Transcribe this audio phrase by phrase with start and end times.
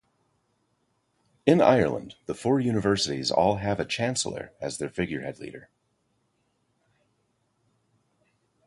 [1.45, 5.69] In Ireland, the four universities all have a chancellor as their figurehead leader.